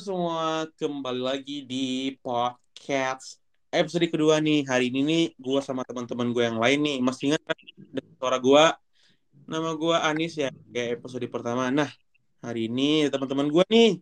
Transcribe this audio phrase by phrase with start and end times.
[0.00, 3.36] Semua, kembali lagi di podcast
[3.68, 4.64] episode kedua nih.
[4.64, 6.96] Hari ini nih gue sama teman-teman gue yang lain nih.
[7.04, 7.52] Masih ingat kan
[8.16, 8.64] suara gue?
[9.44, 11.68] Nama gue Anis ya, kayak episode pertama.
[11.68, 11.92] Nah,
[12.40, 14.00] hari ini teman-teman gue nih.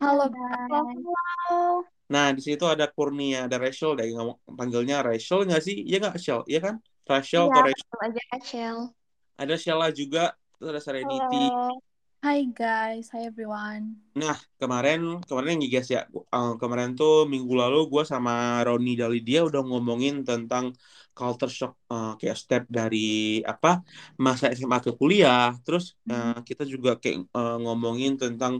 [0.00, 1.84] Halo Halo.
[2.08, 5.76] Nah, di situ ada Kurnia, ada Rachel, deh ngomong panggilnya Rachel nggak sih?
[5.84, 6.40] Iya nggak, Rachel?
[6.48, 6.74] Iya kan?
[7.04, 7.96] Rachel atau Iya, Rachel?
[8.00, 8.76] Aja Rachel.
[9.36, 11.44] Ada Sheila juga, terus ada Serenity.
[11.52, 11.93] Halo.
[12.24, 14.00] Hi guys, hi everyone.
[14.16, 18.32] Nah, kemarin kemarin yang guys ya, eh, kemarin tuh minggu lalu gue sama
[18.66, 20.64] Roni Dalidia udah ngomongin tentang
[21.12, 22.98] culture shock eh, kayak step dari
[23.52, 23.84] apa
[24.26, 25.52] masa SMA ke kuliah.
[25.68, 28.54] Terus eh, kita juga kayak eh, ngomongin tentang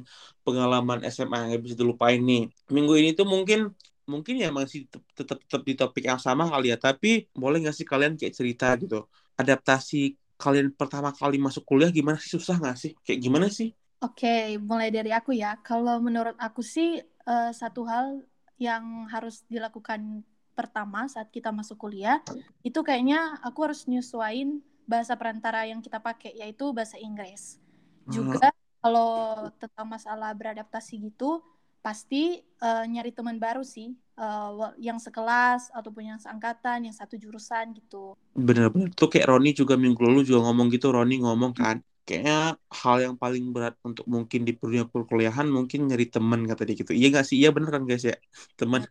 [0.44, 2.42] pengalaman SMA yang bisa dilupain nih.
[2.74, 3.72] Minggu ini tuh mungkin
[4.12, 4.78] mungkin ya masih
[5.16, 8.66] tetap tetap di topik yang sama kali ya, tapi boleh nggak sih kalian kayak cerita
[8.82, 9.08] gitu
[9.40, 9.96] adaptasi
[10.36, 12.92] kalian pertama kali masuk kuliah gimana sih susah nggak sih?
[13.06, 13.70] Kayak gimana sih?
[14.02, 15.56] Oke, mulai dari aku ya.
[15.64, 18.20] Kalau menurut aku sih eh, satu hal
[18.60, 20.22] yang harus dilakukan
[20.54, 22.22] pertama saat kita masuk kuliah
[22.62, 27.58] itu kayaknya aku harus nyesuaiin bahasa perantara yang kita pakai yaitu bahasa Inggris.
[28.06, 31.42] Juga kalau tentang masalah beradaptasi gitu
[31.84, 37.74] pasti eh, nyari teman baru sih Eh, yang sekelas ataupun yang seangkatan, yang satu jurusan
[37.74, 38.14] gitu.
[38.30, 40.94] Bener-bener tuh kayak Roni juga minggu lalu juga ngomong gitu.
[40.94, 46.06] Roni ngomong kan kayaknya hal yang paling berat untuk mungkin di dunia perkuliahan mungkin nyari
[46.14, 46.94] teman kata dia gitu.
[46.94, 47.36] Iya gak sih?
[47.42, 48.14] Iya bener kan guys ya?
[48.54, 48.86] Teman.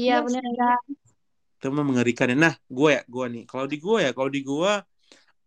[0.00, 0.56] Iya Iya benar sih.
[0.56, 0.70] ya.
[1.60, 2.36] teman mengerikan ya.
[2.40, 3.42] Nah gue ya gue nih.
[3.44, 4.72] Kalau di gue ya kalau di gue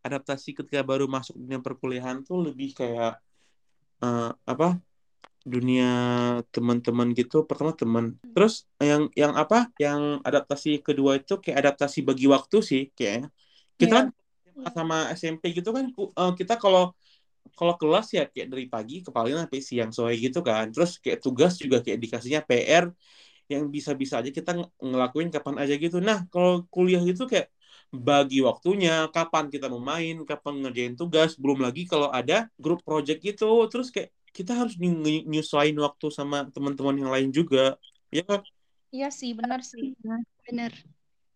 [0.06, 3.18] adaptasi ketika baru masuk dunia perkuliahan tuh lebih kayak
[4.06, 4.68] eh, apa
[5.46, 5.86] dunia
[6.54, 8.06] teman-teman gitu pertama teman.
[8.34, 9.70] Terus yang yang apa?
[9.80, 13.28] Yang adaptasi kedua itu kayak adaptasi bagi waktu sih kayaknya
[13.80, 14.00] kita Iya.
[14.00, 14.06] kan
[14.78, 16.92] sama SMP gitu kan eh, kita kalau
[17.58, 20.66] kalau kelas ya kayak dari pagi ke paling sampai siang sore gitu kan.
[20.74, 22.86] Terus kayak tugas juga kayak dikasihnya PR
[23.52, 25.98] yang bisa-bisa aja kita ng- ngelakuin kapan aja gitu.
[26.04, 27.48] Nah kalau kuliah gitu kayak
[27.90, 33.20] bagi waktunya kapan kita mau main kapan ngerjain tugas belum lagi kalau ada grup project
[33.26, 33.46] gitu.
[33.72, 37.76] Terus kayak kita harus ny- ny- nyusahin waktu sama teman-teman yang lain juga
[38.10, 38.42] ya kan
[38.90, 39.94] Iya sih, benar sih.
[40.50, 40.74] Benar.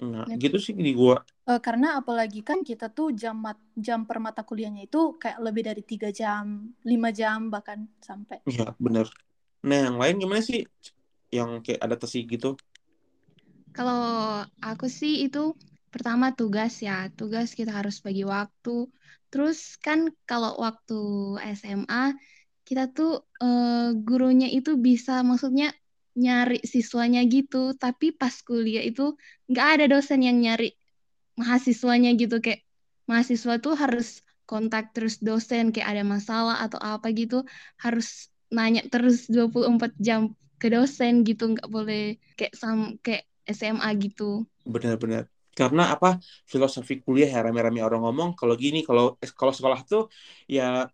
[0.02, 0.38] nah Bener.
[0.42, 4.48] gitu sih di gua Eh, karena apalagi kan kita tuh jam mat- jam per mata
[4.48, 8.40] kuliahnya itu kayak lebih dari tiga jam, lima jam bahkan sampai.
[8.48, 9.08] ya bener
[9.64, 10.64] nah yang lain gimana sih
[11.31, 12.56] yang kayak adaptasi gitu
[13.74, 14.02] Kalau
[14.62, 15.58] aku sih itu
[15.90, 17.10] pertama tugas ya.
[17.18, 18.86] Tugas kita harus bagi waktu.
[19.34, 20.94] Terus kan kalau waktu
[21.58, 22.14] SMA
[22.68, 23.09] kita tuh
[23.44, 25.66] eh, gurunya itu bisa maksudnya
[26.24, 27.57] nyari siswanya gitu.
[27.84, 29.01] Tapi pas kuliah itu
[29.50, 30.66] nggak ada dosen yang nyari
[31.40, 32.35] mahasiswanya gitu.
[32.46, 32.62] Kayak
[33.09, 34.07] mahasiswa tuh harus
[34.50, 37.35] kontak terus dosen kayak ada masalah atau apa gitu.
[37.84, 38.07] Harus
[38.56, 40.22] nanya terus 24 jam
[40.62, 41.44] ke dosen gitu.
[41.53, 42.01] Nggak boleh
[42.38, 43.24] kayak sam kayak
[43.57, 44.24] SMA gitu.
[44.74, 46.07] benar-benar karena apa
[46.51, 49.03] filosofi kuliah ya rame-rame orang ngomong kalau gini kalau
[49.40, 50.01] kalau sekolah tuh
[50.56, 50.90] ya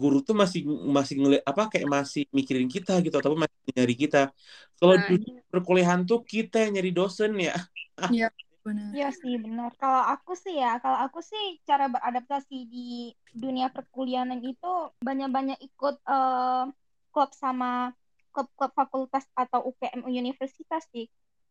[0.00, 0.60] guru tuh masih
[0.96, 4.18] masih ngeliat apa kayak masih mikirin kita gitu atau masih nyari kita
[4.78, 5.14] kalau Nah, di
[5.52, 7.52] perkuliahan tuh kita yang nyari dosen ya
[8.12, 8.26] Iya,
[8.64, 8.92] benar.
[8.96, 9.70] Iya sih benar.
[9.80, 12.78] Kalau aku sih ya, kalau aku sih cara beradaptasi di
[13.42, 14.66] dunia perkuliahan itu
[15.06, 16.62] banyak-banyak ikut eh,
[17.12, 17.66] klub sama
[18.32, 21.06] klub-klub fakultas atau UKM universitas sih.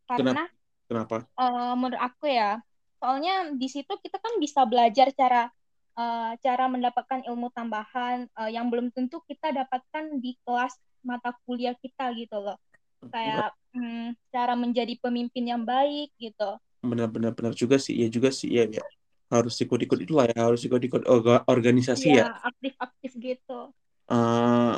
[0.09, 0.41] Karena
[0.87, 2.61] kenapa eh, menurut aku ya,
[2.99, 3.31] soalnya
[3.61, 5.37] di situ kita kan bisa belajar cara
[5.99, 10.73] eh, cara mendapatkan ilmu tambahan eh, yang belum tentu kita dapatkan di kelas
[11.05, 12.57] mata kuliah kita gitu loh.
[13.13, 16.57] Kayak hmm, cara menjadi pemimpin yang baik gitu.
[16.89, 18.83] benar-benar benar juga sih ya juga sih ya, ya.
[19.33, 23.53] harus ikut-ikut itulah ya harus ikut-ikut orga- organisasi ya Iya, aktif-aktif gitu.
[24.11, 24.73] eh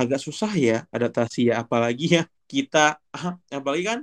[0.00, 2.96] agak susah ya adaptasi ya apalagi ya kita
[3.58, 3.98] apalagi kan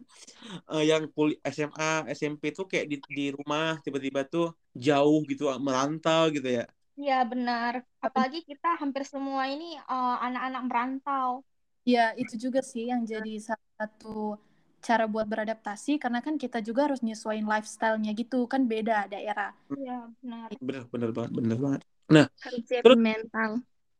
[0.75, 6.29] eh, yang kuliah SMA SMP tuh kayak di, di rumah tiba-tiba tuh jauh gitu merantau
[6.31, 6.65] gitu ya
[6.95, 7.83] Iya, benar.
[7.99, 11.43] Apalagi kita hampir semua ini eh, anak-anak merantau.
[11.83, 14.39] Ya, itu juga sih yang jadi satu
[14.79, 19.51] cara buat beradaptasi karena kan kita juga harus nyesuaiin lifestyle-nya gitu kan beda daerah.
[19.75, 20.47] Iya, benar.
[20.63, 22.25] bener bener banget bener banget nah
[22.69, 23.51] Terus- mental.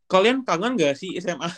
[0.06, 1.50] kalian kangen gak sih SMA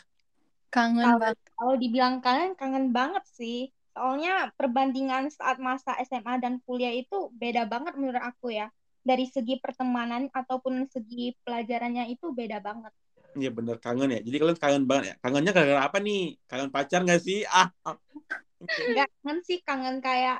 [0.73, 1.37] Kangen Kalau banget.
[1.57, 3.71] kalau dibilang kangen, kangen banget sih.
[3.97, 8.69] Soalnya perbandingan saat masa SMA dan kuliah itu beda banget menurut aku ya.
[9.01, 12.93] Dari segi pertemanan ataupun segi pelajarannya itu beda banget.
[13.37, 16.99] Iya bener kangen ya jadi kalian kangen banget ya kangennya gara-gara apa nih kangen pacar
[17.05, 17.95] gak sih ah ah.
[18.65, 20.37] Enggak kangen sih, kangen kayak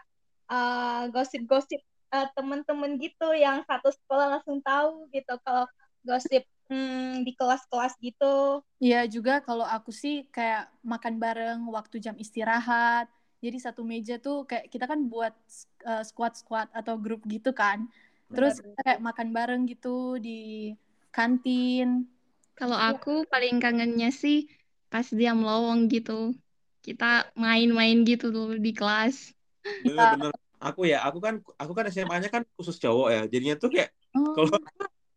[0.51, 1.81] eh, gosip-gosip
[2.15, 5.33] eh, temen-temen gitu yang satu sekolah langsung tahu gitu.
[5.45, 5.65] Kalau
[6.03, 8.61] gosip hmm, di kelas-kelas gitu.
[8.79, 13.09] Iya juga kalau aku sih kayak makan bareng waktu jam istirahat.
[13.37, 15.33] Jadi satu meja tuh kayak kita kan buat
[15.85, 17.85] uh, squad-squad atau grup gitu kan.
[18.33, 18.83] Terus Benar.
[18.83, 20.73] kayak makan bareng gitu di
[21.13, 22.09] kantin.
[22.57, 24.49] Kalau aku paling kangennya sih
[24.89, 26.33] pas dia melowong gitu.
[26.81, 29.35] Kita main-main gitu dulu di kelas.
[29.85, 30.33] Bener-bener.
[30.57, 33.21] Aku ya, aku kan aku kan SMA-nya kan khusus cowok ya.
[33.29, 34.57] Jadinya tuh kayak Oh, kalau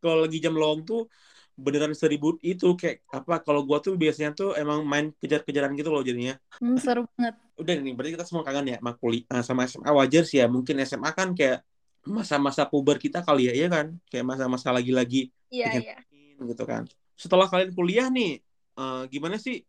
[0.04, 1.08] kalau lagi jam lowong tuh
[1.64, 6.02] beneran seribut itu kayak apa kalau gua tuh biasanya tuh emang main kejar-kejaran gitu loh
[6.02, 6.34] jadinya.
[6.60, 7.34] hmm, seru banget.
[7.60, 10.46] Udah nih, berarti kita semua kangen ya sama kuliah sama SMA wajar sih ya.
[10.48, 11.60] Mungkin SMA kan kayak
[12.08, 13.86] masa-masa puber kita kali ya, ya kan?
[14.08, 15.96] Kayak masa-masa lagi-lagi Iya, iya.
[16.08, 16.82] main gitu kan.
[17.18, 18.40] Setelah kalian kuliah nih,
[18.80, 19.60] eh, gimana sih?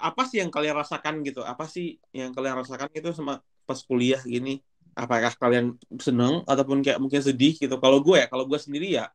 [0.00, 1.44] Apa sih yang kalian rasakan gitu?
[1.44, 4.64] Apa sih yang kalian rasakan gitu sama pas kuliah gini?
[4.96, 7.76] Apakah kalian seneng ataupun kayak mungkin sedih gitu?
[7.82, 9.10] Kalau gue ya, kalau gue sendiri ya,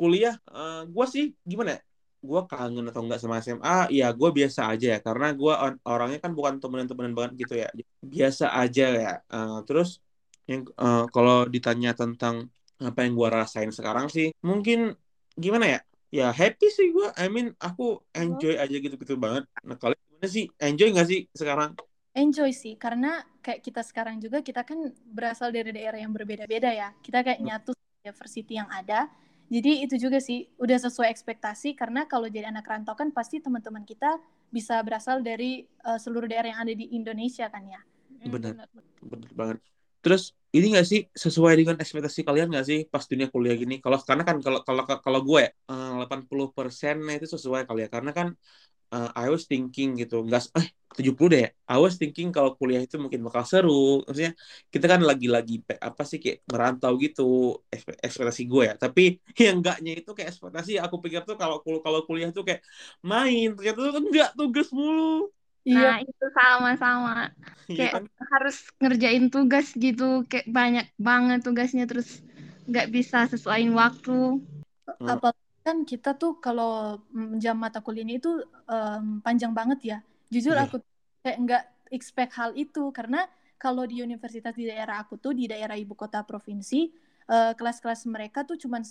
[0.00, 1.80] kuliah, eh, gue sih gimana ya?
[2.28, 3.76] Gue kangen atau enggak sama SMA?
[3.98, 7.68] Ya gue biasa aja ya, karena gue or- orangnya kan bukan temenan-temenan banget gitu ya.
[8.14, 9.10] Biasa aja ya.
[9.34, 9.88] Eh, terus
[10.50, 12.36] yang eh, kalau ditanya tentang
[12.88, 14.78] apa yang gue rasain sekarang sih, mungkin
[15.44, 15.80] gimana ya?
[16.10, 17.06] Ya happy sih gue.
[17.22, 17.82] I mean aku
[18.18, 19.44] enjoy aja gitu-gitu banget.
[19.68, 20.44] Nah kalian gimana sih?
[20.58, 21.70] Enjoy nggak sih sekarang?
[22.10, 26.90] Enjoy sih, karena kayak kita sekarang juga kita kan berasal dari daerah yang berbeda-beda ya.
[27.06, 29.06] Kita kayak nyatu sama diversity yang ada.
[29.50, 33.82] Jadi itu juga sih udah sesuai ekspektasi karena kalau jadi anak rantau kan pasti teman-teman
[33.82, 37.82] kita bisa berasal dari uh, seluruh daerah yang ada di Indonesia kan ya.
[38.22, 38.70] Hmm, Benar.
[39.02, 39.58] Bener banget.
[40.00, 43.82] Terus ini nggak sih sesuai dengan ekspektasi kalian nggak sih pas dunia kuliah gini?
[43.82, 47.88] Kalau karena kan kalau kalau kalau gue ya, eh, 80% itu sesuai kali ya.
[47.90, 48.28] Karena kan
[48.94, 51.40] eh, I was thinking gitu, nggak eh 70 deh.
[51.46, 51.48] ya.
[51.72, 53.72] I was thinking kalau kuliah itu mungkin bakal seru.
[54.06, 54.32] Maksudnya
[54.74, 55.52] kita kan lagi-lagi
[55.88, 57.22] apa sih kayak merantau gitu
[57.74, 58.74] ekspe- ekspektasi gue ya.
[58.82, 59.00] Tapi
[59.46, 62.60] yang enggaknya itu kayak ekspektasi aku pikir tuh kalau kul- kalau kuliah tuh kayak
[63.10, 65.30] main, ternyata tuh enggak tugas mulu.
[65.68, 67.10] Iya, Nah, itu sama-sama.
[67.70, 68.04] Iya Kayak kan?
[68.32, 70.02] harus ngerjain tugas gitu.
[70.30, 72.08] Kayak banyak banget tugasnya terus
[72.68, 74.10] nggak bisa sesuaiin waktu.
[75.00, 75.14] Hmm.
[75.14, 76.98] apalagi kan kita tuh kalau
[77.42, 78.30] jam mata kuliahnya itu
[78.70, 79.98] em, panjang banget ya.
[80.32, 80.64] Jujur Iya.
[80.66, 80.76] aku
[81.22, 81.62] kayak nggak
[81.96, 83.26] expect hal itu karena
[83.60, 86.80] kalau di universitas di daerah aku tuh di daerah ibu kota provinsi
[87.30, 88.82] eh, kelas-kelas mereka tuh cuman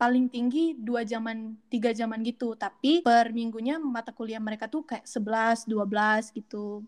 [0.00, 5.04] paling tinggi dua jaman tiga jaman gitu tapi per minggunya mata kuliah mereka tuh kayak
[5.04, 6.80] 11 12 gitu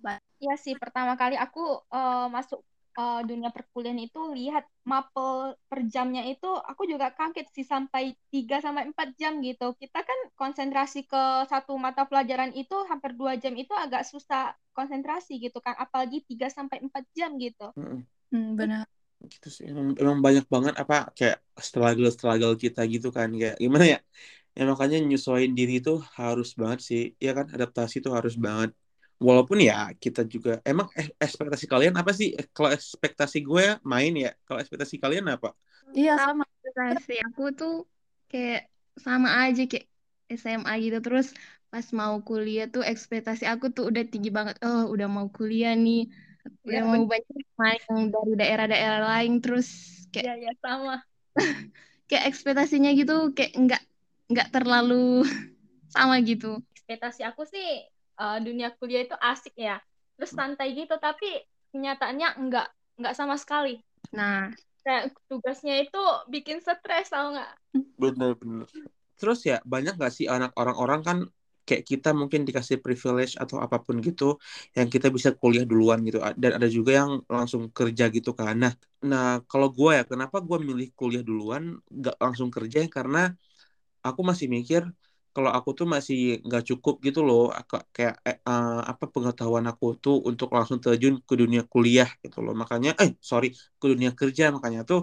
[0.43, 1.61] Iya sih, pertama kali aku
[1.95, 2.59] eh, masuk
[3.01, 8.57] eh, dunia perkuliahan itu lihat mapel per jamnya itu aku juga kaget sih sampai 3
[8.65, 9.67] sampai 4 jam gitu.
[9.81, 15.33] Kita kan konsentrasi ke satu mata pelajaran itu hampir dua jam itu agak susah konsentrasi
[15.45, 17.73] gitu kan, apalagi 3 sampai 4 jam gitu.
[17.77, 18.87] Hmm, benar
[19.33, 21.37] gitu sih emang, emang banyak banget apa kayak
[21.67, 23.99] struggle struggle kita gitu kan kayak gimana ya
[24.57, 28.71] ya makanya nyesuaiin diri itu harus banget sih ya kan adaptasi itu harus banget
[29.29, 29.75] walaupun ya
[30.05, 30.87] kita juga emang
[31.25, 32.29] ekspektasi kalian apa sih?
[32.57, 35.49] Kalau ekspektasi gue main ya kalau ekspektasi kalian apa?
[35.99, 37.73] Iya sama Ekspektasi aku tuh
[38.31, 38.61] kayak
[39.05, 39.87] sama aja kayak
[40.41, 40.99] SMA gitu.
[41.07, 41.27] Terus
[41.73, 44.55] pas mau kuliah tuh ekspektasi aku tuh udah tinggi banget.
[44.67, 45.99] Oh udah mau kuliah nih.
[46.67, 47.83] Udah Ya, mau banyak main
[48.15, 49.33] dari daerah-daerah lain.
[49.43, 49.67] Terus
[50.13, 50.93] kayak Iya, iya, sama.
[52.09, 53.83] kayak ekspektasinya gitu kayak nggak
[54.33, 54.95] nggak terlalu
[55.95, 56.47] sama gitu.
[56.77, 57.69] Ekspektasi aku sih
[58.21, 59.81] eh, dunia kuliah itu asik ya.
[60.17, 61.27] Terus santai gitu, tapi
[61.73, 62.67] kenyataannya enggak,
[63.01, 63.81] enggak sama sekali.
[64.13, 64.53] nah
[64.83, 67.51] Kayak tugasnya itu bikin stres, tau nggak?
[68.01, 68.67] bener-bener
[69.19, 71.19] terus ya banyak gak sih anak orang-orang kan
[71.67, 74.25] kayak kita mungkin dikasih privilege atau apa pun gitu
[74.77, 78.73] yang kita bisa kuliah duluan gitu dan ada juga yang langsung kerja gitu kan nah
[79.11, 83.19] nah kalau gue ya kenapa gue milih kuliah duluan gak langsung kerja karena
[84.07, 84.83] aku masih mikir
[85.35, 89.87] kalau aku tuh masih nggak cukup gitu loh Ak- kayak eh, eh, apa pengetahuan aku
[90.03, 92.53] tuh untuk langsung terjun ke dunia kuliah gitu loh.
[92.63, 93.47] Makanya eh sorry
[93.81, 94.45] ke dunia kerja.
[94.57, 95.01] Makanya tuh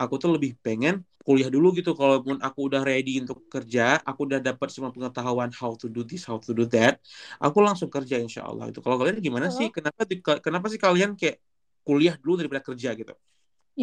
[0.00, 0.94] aku tuh lebih pengen
[1.26, 1.90] kuliah dulu gitu.
[2.00, 6.22] Kalaupun aku udah ready untuk kerja aku udah dapat semua pengetahuan how to do this
[6.28, 6.92] how to do that
[7.44, 8.64] aku langsung kerja insya Allah.
[8.70, 9.66] Itu kalau kalian gimana sih?
[9.76, 10.00] Kenapa
[10.46, 11.36] kenapa sih kalian kayak
[11.86, 13.12] kuliah dulu daripada kerja gitu?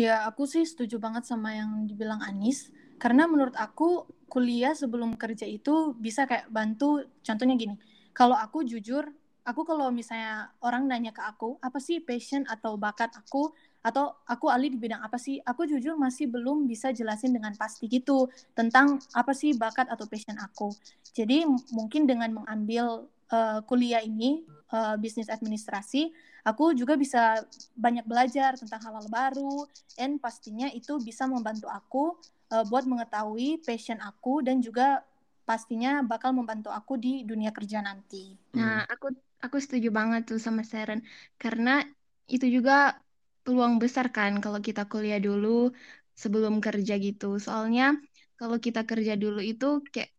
[0.03, 2.69] Ya, aku sih setuju banget sama yang dibilang Anis.
[2.97, 7.75] Karena menurut aku, kuliah sebelum kerja itu bisa kayak bantu, contohnya gini,
[8.11, 9.07] kalau aku jujur,
[9.47, 13.53] aku kalau misalnya orang nanya ke aku, apa sih passion atau bakat aku,
[13.85, 17.87] atau aku ahli di bidang apa sih, aku jujur masih belum bisa jelasin dengan pasti
[17.87, 20.75] gitu, tentang apa sih bakat atau passion aku.
[21.15, 26.11] Jadi mungkin dengan mengambil eh, kuliah ini, eh, bisnis administrasi,
[26.43, 27.43] aku juga bisa
[27.79, 29.67] banyak belajar tentang hal-hal baru,
[30.01, 32.17] and pastinya itu bisa membantu aku
[32.53, 35.03] uh, buat mengetahui passion aku dan juga
[35.47, 38.35] pastinya bakal membantu aku di dunia kerja nanti.
[38.59, 40.99] Nah, aku aku setuju banget tuh sama Seren
[41.39, 41.83] karena
[42.27, 42.99] itu juga
[43.47, 45.71] peluang besar kan kalau kita kuliah dulu
[46.19, 47.39] sebelum kerja gitu.
[47.39, 47.95] Soalnya
[48.35, 50.11] kalau kita kerja dulu itu kayak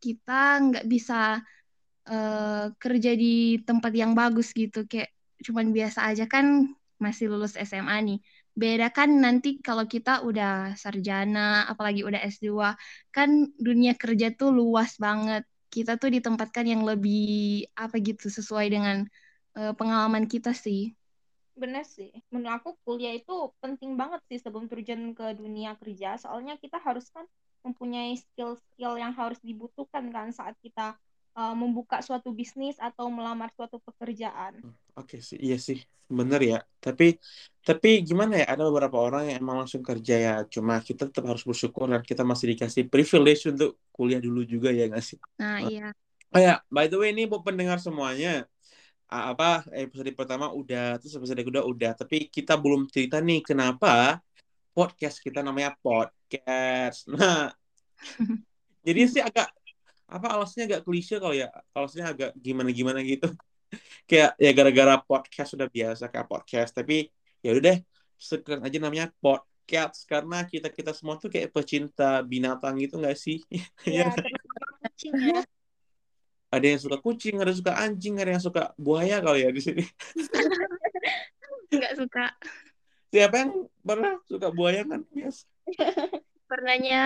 [0.00, 1.44] kita nggak bisa
[2.08, 5.12] uh, kerja di tempat yang bagus gitu kayak
[5.44, 8.18] cuman biasa aja kan masih lulus SMA nih.
[8.52, 12.76] Beda kan nanti kalau kita udah sarjana, apalagi udah S2,
[13.08, 15.48] kan dunia kerja tuh luas banget.
[15.72, 19.08] Kita tuh ditempatkan yang lebih apa gitu sesuai dengan
[19.56, 20.92] uh, pengalaman kita sih.
[21.56, 22.12] Bener sih.
[22.28, 23.32] Menurut aku kuliah itu
[23.64, 26.20] penting banget sih sebelum terjun ke dunia kerja.
[26.20, 27.24] Soalnya kita harus kan
[27.64, 30.98] mempunyai skill-skill yang harus dibutuhkan kan saat kita
[31.36, 34.60] uh, membuka suatu bisnis atau melamar suatu pekerjaan.
[34.60, 36.58] Hmm, oke okay, sih, iya sih, bener ya.
[36.78, 37.16] Tapi
[37.62, 38.46] tapi gimana ya?
[38.52, 40.34] Ada beberapa orang yang emang langsung kerja ya.
[40.48, 44.88] Cuma kita tetap harus bersyukur dan kita masih dikasih privilege untuk kuliah dulu juga ya
[44.88, 45.18] nggak sih?
[45.40, 45.88] Nah iya.
[46.32, 48.48] Oh ya, by the way ini buat pendengar semuanya
[49.12, 54.24] apa episode pertama udah terus episode kedua udah tapi kita belum cerita nih kenapa
[54.72, 57.52] podcast kita namanya podcast nah
[58.86, 59.52] jadi sih agak
[60.12, 61.48] apa alasannya agak klise kalau ya?
[61.72, 63.28] Alasannya agak gimana gimana gitu.
[64.08, 66.76] Kayak ya gara-gara podcast sudah biasa kayak podcast.
[66.76, 67.08] Tapi
[67.40, 67.78] ya udah deh
[68.20, 70.04] sekarang aja namanya podcast.
[70.04, 73.40] Karena kita kita semua tuh kayak pecinta binatang gitu nggak sih?
[73.88, 74.12] Iya
[75.08, 75.42] ya.
[76.52, 79.62] ada yang suka kucing ada yang suka anjing ada yang suka buaya kalau ya di
[79.64, 79.84] sini.
[81.72, 82.24] Nggak suka.
[83.08, 83.50] Siapa yang
[83.80, 85.00] pernah suka buaya kan?
[85.08, 85.48] Biasa.
[86.44, 87.02] Pernahnya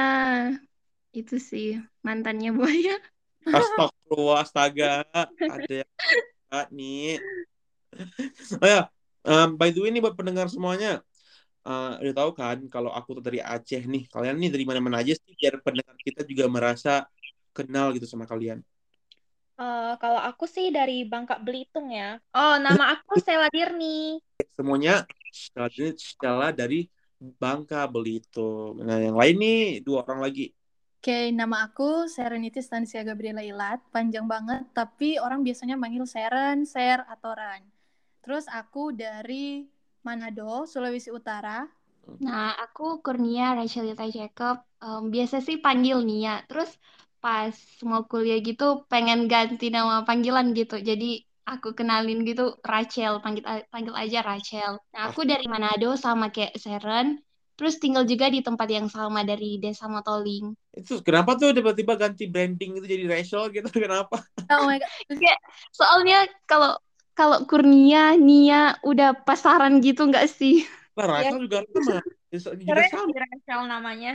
[1.16, 3.00] itu sih mantannya buaya.
[3.48, 4.92] Astagfirullah, astaga.
[5.40, 7.16] Ada yang nih.
[8.60, 8.92] Oh ya,
[9.24, 11.00] um, by the way nih buat pendengar semuanya.
[11.66, 14.04] Uh, udah tahu kan kalau aku tuh dari Aceh nih.
[14.12, 17.08] Kalian nih dari mana-mana aja sih biar pendengar kita juga merasa
[17.56, 18.60] kenal gitu sama kalian.
[19.56, 22.20] Uh, kalau aku sih dari Bangka Belitung ya.
[22.36, 24.20] Oh, nama aku Stella Dirni.
[24.52, 26.84] Semuanya Stella dari
[27.16, 28.84] Bangka Belitung.
[28.84, 30.52] Nah, yang lain nih dua orang lagi.
[30.96, 33.78] Oke, nama aku Serenity Stansia Gabriela Ilat.
[33.94, 37.62] Panjang banget, tapi orang biasanya manggil Seren, Ser, atau Ran.
[38.26, 39.62] Terus aku dari
[40.02, 41.62] Manado, Sulawesi Utara.
[42.22, 44.62] Nah, aku Kurnia Rachelita Jacob.
[44.82, 46.42] Um, biasa sih panggil Nia.
[46.46, 46.70] Terus
[47.18, 50.78] pas mau kuliah gitu pengen ganti nama panggilan gitu.
[50.78, 54.78] Jadi aku kenalin gitu Rachel, panggil panggil aja Rachel.
[54.94, 57.25] Nah, aku dari Manado sama kayak Seren.
[57.56, 60.52] Terus tinggal juga di tempat yang sama dari Desa Motoling.
[60.76, 63.68] Itu kenapa tuh tiba-tiba ganti branding itu jadi Rachel gitu?
[63.84, 64.20] Kenapa?
[64.52, 64.92] Oh my god.
[65.24, 65.36] Ya,
[65.72, 66.76] soalnya kalau
[67.16, 70.68] kalau Kurnia, Nia udah pasaran gitu nggak sih?
[71.00, 71.44] Nah, Rachel ya.
[71.48, 71.96] juga sama.
[72.60, 73.08] Juga sama.
[73.16, 74.12] Rachel namanya.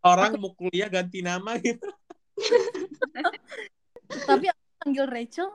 [0.00, 1.90] Orang mau kuliah ganti nama gitu.
[4.30, 5.50] Tapi aku panggil Rachel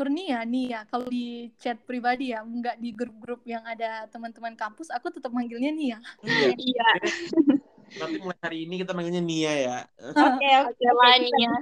[0.00, 4.88] Kurnia nih ya kalau di chat pribadi ya nggak di grup-grup yang ada teman-teman kampus
[4.88, 6.00] aku tetap manggilnya Nia.
[6.24, 6.88] Iya, iya.
[8.00, 9.78] nanti mulai hari ini kita manggilnya Nia ya.
[10.00, 11.52] Oke oke lah Nia.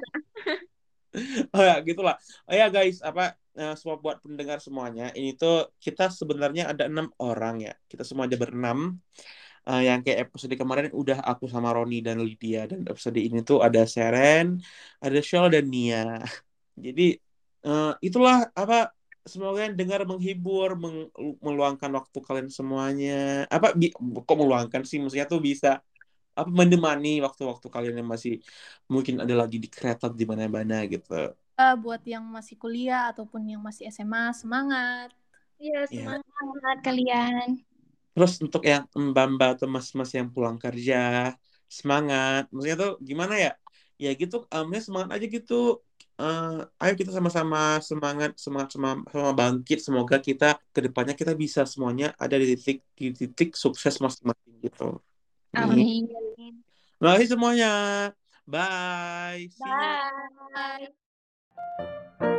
[1.58, 2.14] oh ya gitulah.
[2.46, 7.10] Oh ya guys apa uh, semua buat pendengar semuanya ini tuh kita sebenarnya ada enam
[7.18, 7.74] orang ya.
[7.90, 9.02] Kita semua ada berenam.
[9.66, 13.66] Uh, yang kayak episode kemarin udah aku sama Roni dan Lydia dan episode ini tuh
[13.66, 14.62] ada Seren
[15.02, 16.22] ada Shell dan Nia.
[16.86, 17.27] Jadi
[17.64, 18.92] uh, itulah apa
[19.28, 21.12] semoga yang dengar menghibur meng,
[21.44, 23.44] meluangkan waktu kalian semuanya.
[23.52, 24.98] Apa bi, kok meluangkan sih?
[24.98, 25.84] Maksudnya tuh bisa
[26.38, 28.38] apa menemani waktu-waktu kalian yang masih
[28.86, 31.34] mungkin ada lagi di kereta di mana-mana gitu.
[31.58, 35.10] Uh, buat yang masih kuliah ataupun yang masih SMA semangat.
[35.58, 36.22] Iya, iya.
[36.22, 36.84] semangat ya.
[36.86, 37.48] kalian.
[38.14, 41.34] Terus untuk yang mbak-mbak atau mas-mas yang pulang kerja
[41.66, 42.46] semangat.
[42.54, 43.52] Maksudnya tuh gimana ya?
[43.98, 45.82] Ya gitu um, semangat aja gitu
[46.18, 49.78] uh, ayo kita sama-sama semangat semangat sama, sama bangkit.
[49.80, 55.00] Semoga kita ke depannya kita bisa semuanya ada di titik di titik sukses masing-masing gitu.
[55.56, 56.10] Amin.
[56.98, 57.72] Terima kasih semuanya.
[58.44, 59.48] Bye.
[62.18, 62.37] Bye